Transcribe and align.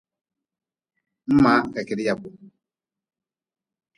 Mʼmaa 1.33 1.59
ka 1.73 1.81
kedi 1.87 2.03
kpam. 2.19 2.33